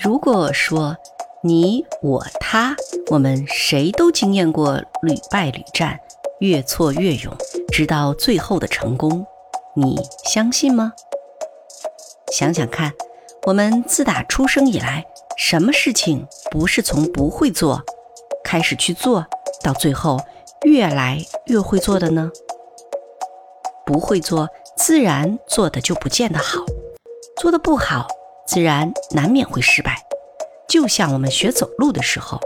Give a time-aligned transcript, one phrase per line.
[0.00, 0.96] 如果说
[1.42, 2.76] 你我他，
[3.10, 5.98] 我们谁都经验过屡败屡战，
[6.38, 7.36] 越挫越勇，
[7.72, 9.26] 直到最后的成功，
[9.74, 10.92] 你相信吗？
[12.32, 12.92] 想想看，
[13.46, 15.04] 我们自打出生以来，
[15.36, 17.82] 什么事情不是从不会做，
[18.44, 19.26] 开始去做
[19.62, 20.20] 到最后
[20.62, 22.30] 越来越会做的呢？
[23.84, 26.60] 不会做，自然做的就不见得好，
[27.40, 28.06] 做的不好，
[28.48, 30.02] 自然难免会失败。
[30.66, 32.40] 就像我们学走路的时候，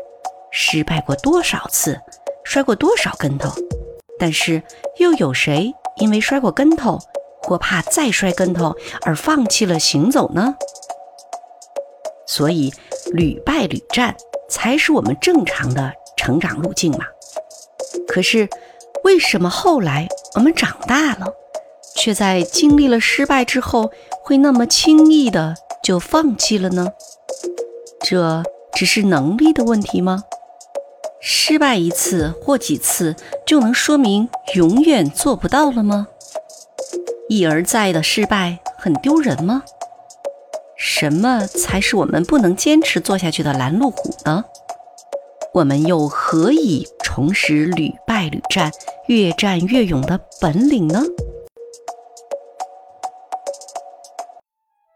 [0.51, 2.01] 失败过多少次，
[2.43, 3.53] 摔过多少跟头，
[4.19, 4.61] 但是
[4.99, 6.99] 又有谁因为摔过跟头
[7.41, 10.57] 或怕再摔跟头而放弃了行走呢？
[12.27, 12.73] 所以
[13.13, 14.17] 屡败屡战
[14.49, 17.07] 才是我们正常的成长路径嘛。
[18.09, 18.49] 可是
[19.05, 21.33] 为什么后来我们长大了，
[21.95, 26.89] 却在经历了失败之后会那么轻易的就放弃了呢？
[28.01, 30.23] 这只是能力的问题吗？
[31.21, 33.17] 失败一次或几次
[33.47, 36.07] 就能说明永远做不到了吗？
[37.29, 39.65] 一而再的失败很丢人吗？
[40.77, 44.45] 什么才是我们不能坚持做下去的拦路虎呢？
[45.55, 48.71] 我们又何以重拾屡败屡战、
[49.07, 51.03] 越战越勇的本领呢？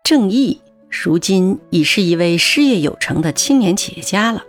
[0.02, 0.62] 正义。
[1.02, 4.42] 如今已是一位事业有成的青年企业家了。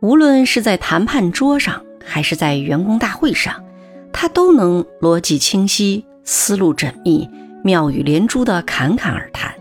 [0.00, 3.64] 无论是在谈判桌上，还是在员工大会上，
[4.12, 7.28] 他都能逻辑清晰、思路缜密、
[7.62, 9.54] 妙语连珠地侃侃而谈。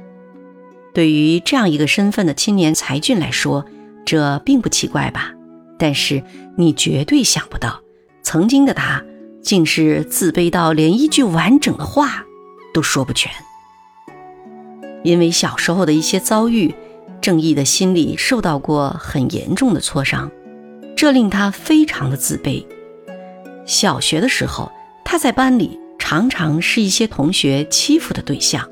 [0.93, 3.65] 对于这样一个身份的青年才俊来说，
[4.05, 5.33] 这并不奇怪吧？
[5.77, 6.23] 但是
[6.57, 7.81] 你绝对想不到，
[8.23, 9.03] 曾经的他
[9.41, 12.25] 竟是自卑到连一句完整的话
[12.73, 13.31] 都说不全。
[15.05, 16.73] 因为小时候的一些遭遇，
[17.21, 20.31] 正义的心里受到过很严重的挫伤，
[20.97, 22.65] 这令他非常的自卑。
[23.67, 24.71] 小学的时候，
[25.03, 28.67] 他在班里常常是一些同学欺负的对象，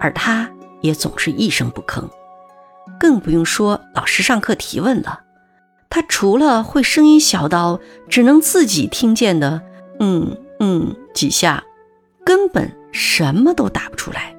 [0.00, 0.50] 而他
[0.80, 2.08] 也总是一声不吭。
[2.98, 5.20] 更不用说老师上课提问了，
[5.90, 7.78] 他除了会声音小到
[8.08, 9.60] 只能自己听见的
[10.00, 11.62] “嗯嗯”几下，
[12.24, 14.34] 根本什么都答不出来。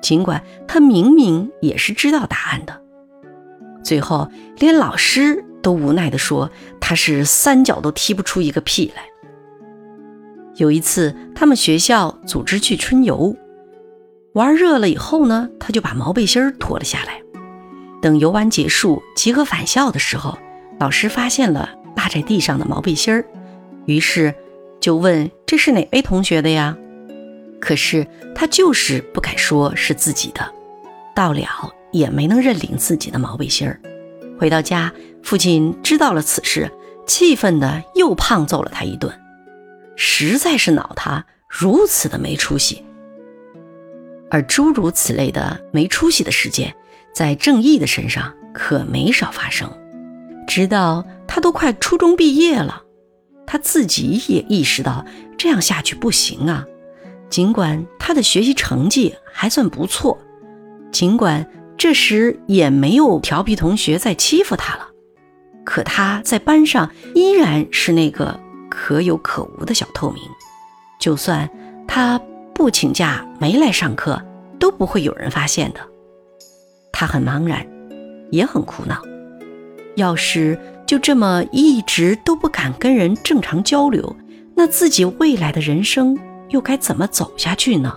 [0.00, 2.80] 尽管他明明也是知道答案的，
[3.82, 6.50] 最后连老师都无奈地说
[6.80, 9.04] 他是三脚都踢不出一个屁来。
[10.56, 13.34] 有一次，他们学校组织去春游，
[14.34, 17.22] 玩热了以后呢，他就把毛背心脱了下来。
[18.02, 20.38] 等游玩结束，集合返校的时候，
[20.78, 23.22] 老师发现了落在地上的毛背心，
[23.86, 24.34] 于是
[24.80, 26.76] 就问：“这是哪位同学的呀？”
[27.60, 30.52] 可是他就是不敢说是自己的，
[31.14, 33.80] 到了也没能认领自己的毛背心儿。
[34.38, 36.70] 回到家，父亲知道了此事，
[37.06, 39.12] 气愤的又胖揍了他一顿，
[39.96, 42.82] 实在是恼他如此的没出息。
[44.30, 46.74] 而诸如此类的没出息的事件，
[47.12, 49.70] 在正义的身上可没少发生。
[50.46, 52.82] 直到他都快初中毕业了，
[53.46, 55.04] 他自己也意识到
[55.36, 56.64] 这样下去不行啊。
[57.30, 60.18] 尽管他的学习成绩还算不错，
[60.90, 61.46] 尽管
[61.78, 64.88] 这时也没有调皮同学在欺负他了，
[65.64, 70.22] 可他在班上依然是那个可有可无的小透明。
[70.98, 71.48] 就算
[71.86, 72.20] 他
[72.52, 74.20] 不请假没来上课，
[74.58, 75.80] 都不会有人发现的。
[76.92, 77.66] 他很茫然，
[78.30, 79.00] 也很苦恼。
[79.94, 84.16] 要是就这么一直都不敢跟人正常交流，
[84.56, 86.18] 那自己未来的人生……
[86.50, 87.96] 又该怎么走下去呢？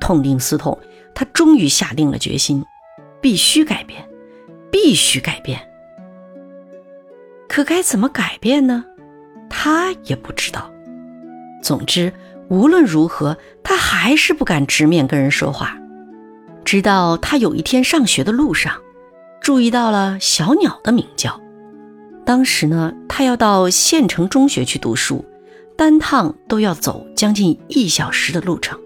[0.00, 0.76] 痛定思痛，
[1.14, 2.64] 他终于下定了决心，
[3.20, 4.08] 必须改变，
[4.70, 5.60] 必须改变。
[7.48, 8.84] 可该怎么改变呢？
[9.48, 10.70] 他也不知道。
[11.62, 12.12] 总之，
[12.48, 15.78] 无论如何，他还是不敢直面跟人说话。
[16.64, 18.74] 直到他有一天上学的路上，
[19.40, 21.40] 注意到了小鸟的鸣叫。
[22.24, 25.24] 当时呢，他要到县城中学去读书。
[25.82, 28.78] 单趟都要走将近一小时的路程，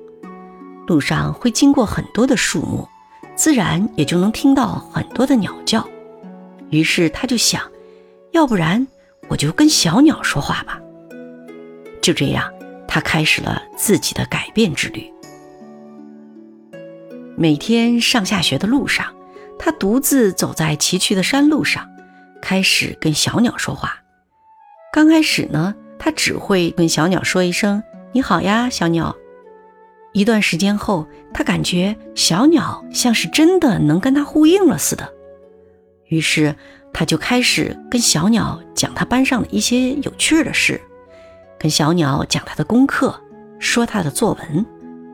[0.86, 2.88] 路上会经过很多的树木，
[3.34, 5.86] 自然也就能听到很多的鸟叫。
[6.70, 7.60] 于是他就想，
[8.32, 8.86] 要不然
[9.28, 10.80] 我就跟小鸟说话吧。
[12.00, 12.50] 就这样，
[12.88, 15.12] 他开始了自己的改变之旅。
[17.36, 19.14] 每天上下学的路上，
[19.58, 21.86] 他独自走在崎岖的山路上，
[22.40, 23.98] 开始跟小鸟说话。
[24.90, 25.74] 刚开始呢。
[25.98, 27.82] 他只会跟小鸟说一声
[28.12, 29.14] “你好呀，小鸟”。
[30.12, 35.12] 一段时间后，他感觉小鸟像是真的能跟他呼应了似的，
[36.06, 36.54] 于是
[36.92, 40.80] 他就开始跟小鸟讲他班上的一些有趣的事，
[41.58, 43.14] 跟小鸟讲他的功课，
[43.58, 44.64] 说他的作文，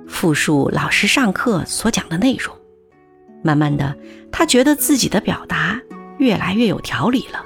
[0.06, 2.54] 复述老师上课所讲的内容。
[3.42, 3.96] 慢慢的，
[4.30, 5.80] 他觉得自己的表达
[6.18, 7.42] 越来越有条理了，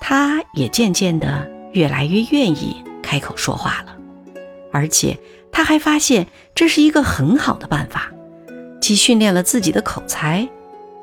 [0.00, 3.96] 他也渐渐的越来越愿意开口说话了，
[4.70, 5.18] 而且
[5.50, 8.12] 他还发现这是一个很好的办法，
[8.80, 10.48] 既训练了自己的口才，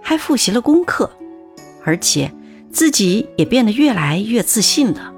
[0.01, 1.09] 还复习了功课，
[1.83, 2.31] 而且
[2.71, 5.13] 自己也变得越来越自信了。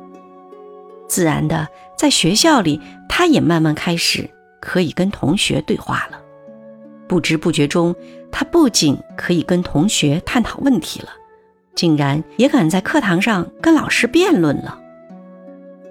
[1.07, 1.67] 自然的，
[1.97, 6.19] 在学校里，他也慢慢开始可以跟同学对话了，
[7.07, 7.95] 不知不觉中。
[8.33, 11.09] 他不仅可以跟同学探讨问题了，
[11.75, 14.80] 竟然也敢在课堂上跟老师辩论了。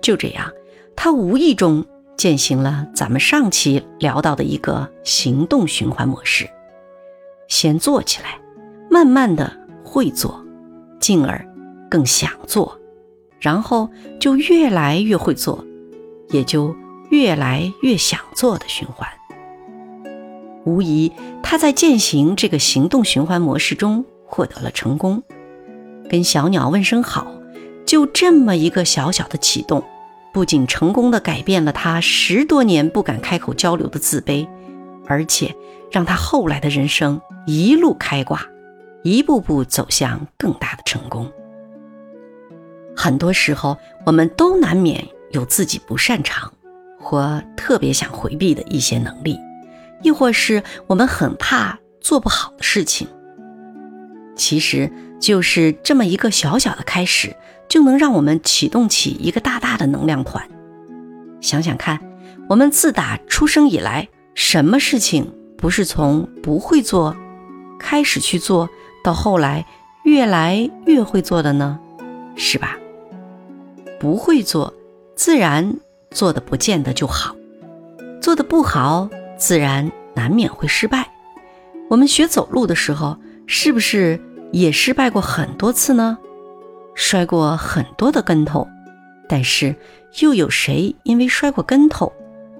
[0.00, 0.50] 就这样，
[0.96, 1.84] 他无意中
[2.16, 6.48] 践行了咱们上期聊到的一个行动循环模式：
[7.48, 8.38] 先做起来，
[8.90, 9.50] 慢慢的
[9.84, 10.44] 会做，
[10.98, 11.46] 进而
[11.90, 12.78] 更想做，
[13.38, 13.88] 然后
[14.18, 15.64] 就越来越会做，
[16.28, 16.74] 也就
[17.10, 19.08] 越来越想做的循环。
[20.64, 21.10] 无疑，
[21.42, 25.22] 他在践行这个行动循环模式中获得了成功。
[26.10, 27.26] 跟小鸟问声好，
[27.90, 29.82] 就这么一个小小的启动，
[30.32, 34.46] 不仅成功的改变了他十多年不敢开口交流的自卑，
[35.08, 35.52] 而且
[35.90, 38.46] 让他后来的人生一路开挂，
[39.02, 41.28] 一步步走向更大的成功。
[42.96, 43.76] 很多时候，
[44.06, 46.52] 我们都难免有自己不擅长
[47.00, 49.36] 或特别想回避的一些能力。
[50.04, 53.08] 亦或是我们很怕做不好的事情，
[54.36, 54.88] 其实
[55.20, 57.36] 就是这么一个小小的开始，
[57.68, 60.48] 就能让我们启动起一个大大的能量团。
[61.40, 62.00] 想想看，
[62.48, 67.14] 我们自打出生以来，什么事情不是从不会做
[67.78, 68.68] 开始去做
[69.04, 69.64] 到后来
[70.04, 71.78] 越来越会做的呢？
[72.34, 72.76] 是吧？
[74.00, 74.72] 不会做，
[75.14, 75.76] 自然
[76.10, 77.36] 做的不见得就好，
[78.20, 79.08] 做的不好。
[79.36, 81.10] 自然难免会失败。
[81.88, 84.20] 我们学走路的时候，是不是
[84.52, 86.18] 也失败过很多次呢？
[86.94, 88.68] 摔过很多的跟头，
[89.28, 89.74] 但是
[90.20, 92.12] 又有谁因为摔过跟头，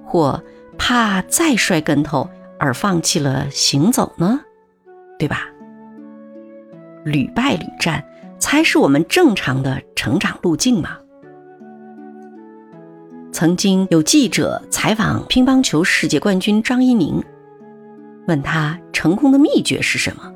[0.05, 0.41] 或
[0.77, 2.27] 怕再摔跟头
[2.57, 4.39] 而放弃了行走呢？
[5.19, 5.47] 对吧？
[7.03, 8.03] 屡败屡战，
[8.39, 10.97] 才是我们正常的成长路径嘛。
[13.31, 17.23] 曾经有记者采访乒乓球世界冠军张怡宁，
[18.27, 20.31] 问他成功的秘诀是什么？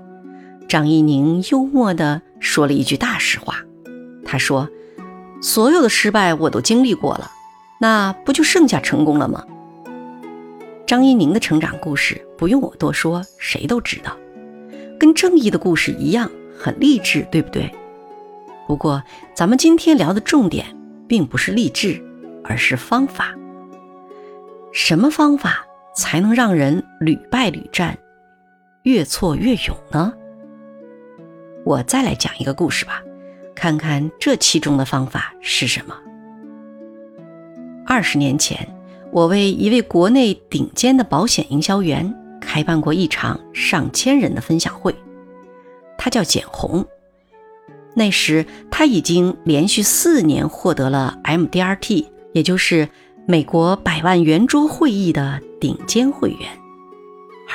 [0.67, 3.57] 张怡宁幽默地说了一句大实话，
[4.25, 4.69] 他说
[5.41, 7.31] ：“所有的失败我都经历过了，
[7.79, 9.45] 那不就剩下成功了吗？”
[10.87, 14.15] 张怡宁的成长故事不用我多说，谁都知道，
[14.99, 16.29] 跟正义的故事一样，
[16.59, 17.71] 很励志，对不对？
[18.67, 19.03] 不过
[19.33, 20.65] 咱们今天聊的重点
[21.07, 22.03] 并不是励志。
[22.47, 23.33] 而是方法，
[24.71, 25.65] 什么方法
[25.95, 27.97] 才能让人屡败屡战，
[28.83, 30.13] 越挫越勇呢？
[31.65, 33.03] 我再来讲一个故事吧，
[33.55, 35.95] 看看这其中的方法是什么。
[37.85, 38.67] 二十年前，
[39.11, 44.95] 我为一位国内顶尖的保险营销员开办过一场上千人的分享会，
[45.97, 46.85] 他叫简红。
[47.95, 52.05] 那时他已经连续四年获得了 MDRT。
[52.33, 52.89] 也就是
[53.25, 56.49] 美国百万圆桌会议的顶尖会员，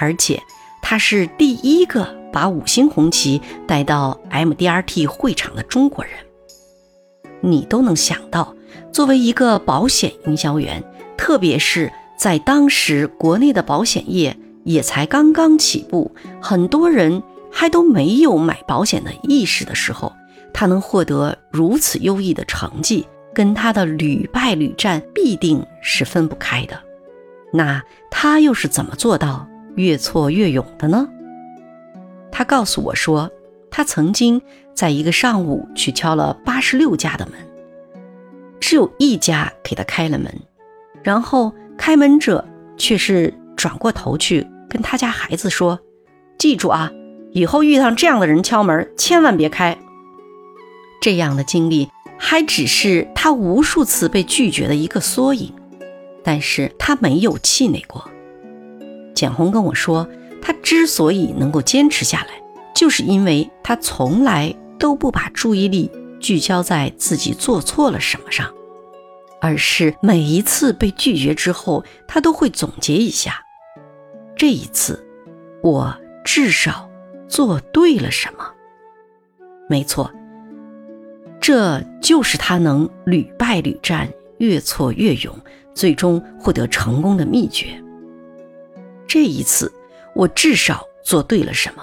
[0.01, 0.41] 而且
[0.81, 6.13] 他是第一个把五星红旗带到 MDRT 会场的中国人。
[7.41, 8.55] 你都能想到，
[8.93, 10.83] 作为一个保险营销员，
[11.17, 16.11] 特别是在当时国内的保险业也才刚刚起步，
[16.41, 20.13] 很多人还都没有买保险的意识的时候，
[20.53, 23.07] 他能获得如此优异的成绩。
[23.33, 26.77] 跟他的屡败屡战必定是分不开的，
[27.53, 29.47] 那他又是怎么做到
[29.77, 31.09] 越挫越勇的呢？
[32.33, 33.31] 他告诉我说，
[33.71, 34.41] 他曾经
[34.75, 37.35] 在一个上午去敲了八十六家的门，
[38.61, 40.33] 只有一家给他开了门，
[41.03, 42.45] 然后开门者
[42.77, 45.79] 却是转过头去跟他家孩子说
[46.39, 46.91] ：“记住啊，
[47.33, 49.79] 以后遇上这样的人敲门，千万别开。”
[51.01, 51.89] 这样的经历。
[52.23, 55.55] 还只是他无数次被拒绝的一个缩影，
[56.23, 58.11] 但是他没有气馁过。
[59.15, 60.07] 简红跟我说，
[60.43, 62.43] 他之所以能够坚持下来，
[62.75, 68.53] 就是因为他从来都不把注意力聚焦在自己做错了什么上，
[69.41, 73.43] 而是每一次被拒绝之后，他都会总结一下，
[74.37, 75.05] 这一次，
[75.63, 76.89] 我至少
[77.29, 78.45] 做对了什么？
[79.69, 80.11] 没错，
[81.41, 85.39] 这就是他能屡败屡战、越挫越勇，
[85.75, 87.67] 最终获得成功的秘诀。
[89.07, 89.73] 这一次，
[90.15, 91.83] 我至少做对了什么？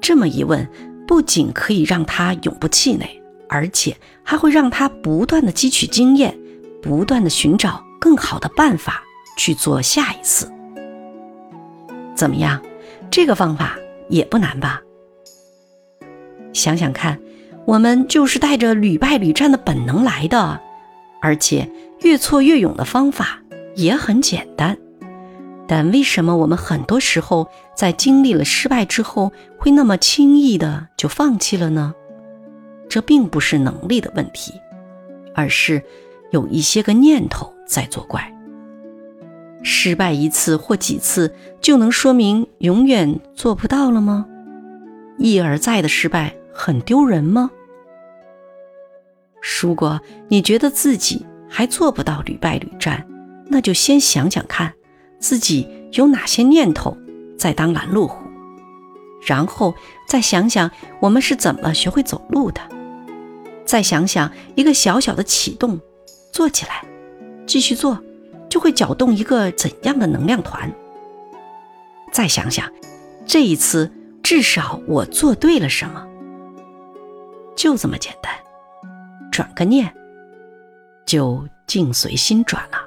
[0.00, 0.68] 这么一问，
[1.06, 3.08] 不仅可以让他永不气馁，
[3.48, 6.36] 而且还会让他不断的汲取经验，
[6.82, 9.02] 不断的寻找更好的办法
[9.38, 10.50] 去做下一次。
[12.14, 12.60] 怎么样？
[13.10, 13.76] 这个方法
[14.08, 14.80] 也不难吧？
[16.52, 17.18] 想想看，
[17.64, 20.60] 我们就是带着屡败屡战的本能来的，
[21.20, 23.40] 而且越挫越勇的方法
[23.74, 24.76] 也很简单。
[25.66, 31.94] 但为什么我们很多时候在经历了失败之后，会那么轻易的就放弃了呢？
[32.88, 34.52] 这并不是能力的问题，
[35.34, 35.82] 而是
[36.30, 38.30] 有一些个念头在作怪。
[39.62, 44.26] 失败一次或几次就能说明永远做不到了吗？
[45.16, 47.50] 一而再的失败很丢人吗？
[49.62, 53.06] 如果你觉得自己还做不到屡败屡战，
[53.46, 54.74] 那就先想想看，
[55.24, 56.94] 自己有哪些念头
[57.38, 58.18] 在当拦路虎，
[59.26, 59.74] 然后
[60.06, 62.60] 再想想我们是怎么学会走路的，
[63.64, 65.80] 再想想一个小小的启动，
[66.30, 66.84] 做起来，
[67.46, 67.98] 继续做。
[68.50, 70.70] 就会搅动一个怎样的能量团？
[72.12, 72.70] 再想想，
[73.26, 73.90] 这一次
[74.22, 76.06] 至少我做对了什么？
[77.56, 78.30] 就这么简单，
[79.32, 79.90] 转个念，
[81.06, 82.78] 就境随心转了，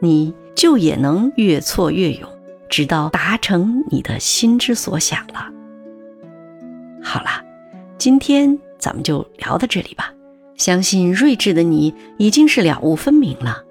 [0.00, 2.28] 你就也能越挫越勇，
[2.68, 5.50] 直到达成你的心之所想了。
[7.02, 7.44] 好啦，
[7.98, 10.12] 今天咱们就聊到这里吧。
[10.56, 13.62] 相信睿智的你已经是了悟分明了。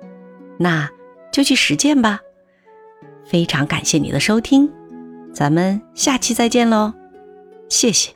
[0.57, 0.89] 那
[1.31, 2.19] 就去实践吧。
[3.25, 4.69] 非常感谢你的收听，
[5.33, 6.93] 咱们下期再见喽，
[7.69, 8.13] 谢谢。